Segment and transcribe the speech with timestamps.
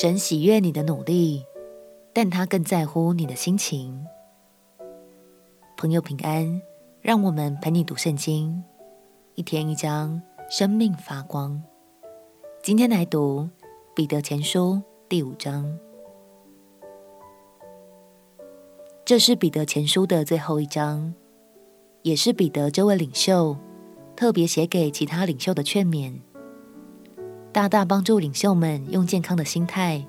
[0.00, 1.44] 神喜悦你的努力，
[2.14, 4.06] 但他更在乎你的心情。
[5.76, 6.62] 朋友平安，
[7.02, 8.64] 让我们陪你读圣经，
[9.34, 11.62] 一天一章，生命发光。
[12.62, 13.46] 今天来读
[13.94, 15.78] 彼得前书第五章，
[19.04, 21.12] 这是彼得前书的最后一章，
[22.00, 23.54] 也是彼得这位领袖
[24.16, 26.18] 特别写给其他领袖的劝勉。
[27.52, 30.06] 大大帮助领袖们用健康的心态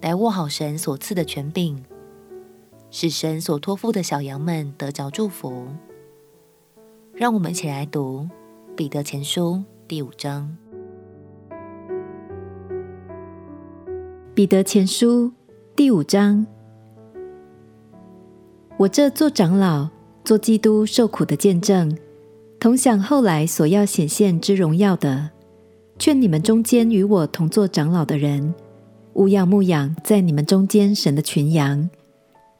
[0.00, 1.82] 来握好神所赐的权柄，
[2.88, 5.66] 使神所托付的小羊们得着祝福。
[7.14, 8.28] 让我们一起来读
[8.76, 10.56] 彼得前书第五章。
[14.34, 15.32] 彼得前书
[15.74, 16.46] 第五章，
[18.76, 19.88] 我这做长老、
[20.24, 21.98] 做基督受苦的见证，
[22.60, 25.31] 同享后来所要显现之荣耀的。
[26.02, 28.52] 劝你们中间与我同作长老的人，
[29.12, 31.88] 勿要牧养在你们中间神的群羊，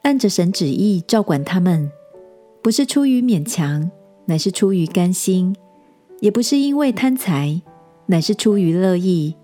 [0.02, 1.90] 按着神旨意照管他们，
[2.62, 3.90] 不是出于勉强，
[4.26, 5.52] 乃是出于甘心；
[6.20, 7.60] 也不是因为贪财，
[8.06, 9.34] 乃是出于乐意；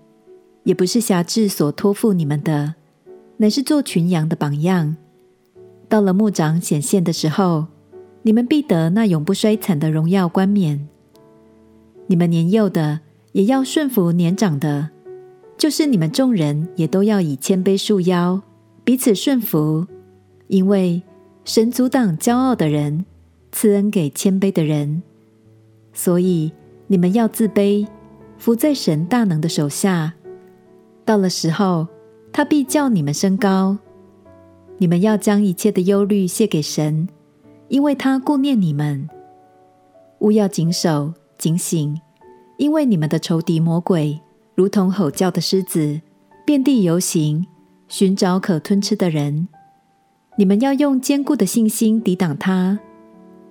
[0.63, 2.75] 也不是挟制所托付你们的，
[3.35, 4.95] 乃是做群羊的榜样。
[5.89, 7.65] 到了牧长显现的时候，
[8.21, 10.87] 你们必得那永不衰残的荣耀冠冕。
[12.07, 14.89] 你们年幼的，也要顺服年长的，
[15.57, 18.41] 就是你们众人也都要以谦卑束腰，
[18.83, 19.85] 彼此顺服。
[20.47, 21.03] 因为
[21.45, 23.05] 神阻挡骄傲的人，
[23.51, 25.03] 赐恩给谦卑的人。
[25.93, 26.51] 所以
[26.87, 27.87] 你们要自卑，
[28.37, 30.13] 服在神大能的手下。
[31.05, 31.87] 到了时候，
[32.31, 33.77] 他必叫你们升高。
[34.77, 37.07] 你们要将一切的忧虑卸给神，
[37.67, 39.07] 因为他顾念你们。
[40.19, 41.99] 务要谨守警醒。
[42.59, 44.19] 因为你们的仇敌魔鬼
[44.53, 46.01] 如同吼叫的狮子，
[46.45, 47.47] 遍地游行，
[47.87, 49.47] 寻找可吞吃的人。
[50.35, 52.77] 你们要用坚固的信心抵挡他，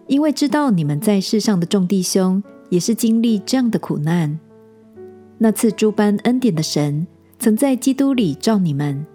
[0.08, 4.38] 因为知道你们在世上的众弟兄也是经历这样的苦难。
[5.38, 7.06] 那次诸般恩典的神，
[7.38, 9.06] 曾在基督里召你们，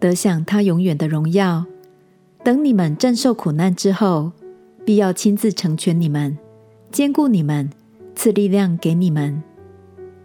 [0.00, 1.64] 得享他永远的荣耀。
[2.42, 4.32] 等你们战受苦难之后，
[4.84, 6.36] 必要亲自成全你们，
[6.90, 7.70] 坚固你们。
[8.18, 9.40] 赐力量给你们，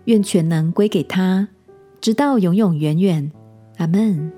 [0.06, 1.48] 愿全能归给他，
[2.02, 3.32] 直到永永远远。
[3.78, 4.32] 阿门。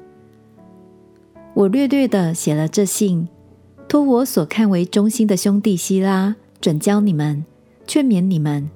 [1.53, 3.29] 我略略的写了这信，
[3.87, 7.45] 托我所看为忠心的兄弟西拉转交你们，
[7.87, 8.69] 劝勉你们，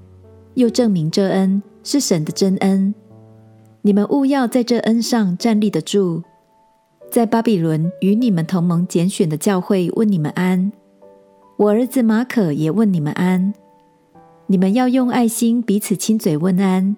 [0.54, 2.96] 又证明这恩是神的真恩。
[3.82, 6.24] 你们务要在这恩上站立得住。
[7.12, 10.72] 在巴比伦与你们同盟拣选的教会问你们安。
[11.58, 13.54] 我儿子马可也问你们安。
[14.52, 16.96] 你们要用爱心彼此亲嘴问安，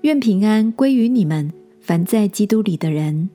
[0.00, 3.28] 愿平安归于你们凡在基督里的人。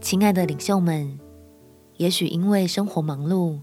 [0.00, 1.20] 亲爱的领袖们，
[1.98, 3.60] 也许因为生活忙碌，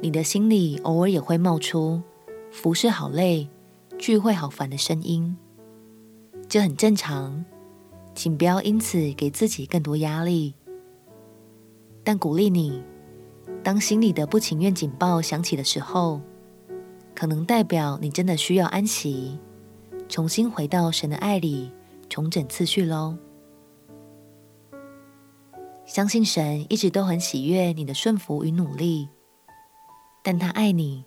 [0.00, 2.00] 你的心里偶尔也会冒出
[2.52, 3.48] “服侍好累，
[3.98, 5.36] 聚会好烦”的声音，
[6.48, 7.44] 这很正常，
[8.14, 10.54] 请不要因此给自己更多压力，
[12.04, 12.80] 但鼓励你。
[13.62, 16.20] 当心里的不情愿警报响起的时候，
[17.14, 19.38] 可能代表你真的需要安息，
[20.08, 21.70] 重新回到神的爱里，
[22.08, 23.16] 重整次序喽。
[25.84, 29.08] 相信神一直都很喜悦你的顺服与努力，
[30.24, 31.04] 但他爱你，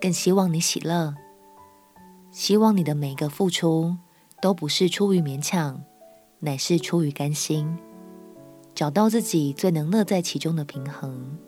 [0.00, 1.14] 更希望你喜乐，
[2.30, 3.96] 希望你的每一个付出
[4.40, 5.82] 都不是出于勉强，
[6.40, 7.76] 乃是出于甘心，
[8.74, 11.38] 找到自己最能乐在其中的平衡。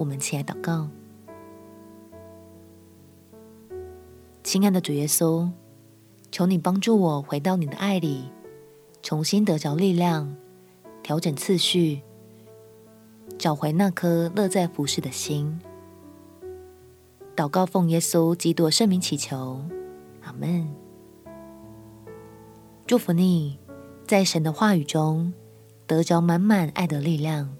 [0.00, 0.88] 我们起来祷告，
[4.42, 5.50] 亲爱的主耶稣，
[6.32, 8.24] 求你帮助我回到你的爱里，
[9.02, 10.34] 重新得着力量，
[11.02, 12.00] 调整次序，
[13.36, 15.60] 找回那颗乐在服事的心。
[17.36, 19.62] 祷告奉耶稣基督圣名祈求，
[20.22, 20.66] 阿门。
[22.86, 23.58] 祝福你，
[24.06, 25.34] 在神的话语中
[25.86, 27.59] 得着满满爱的力量。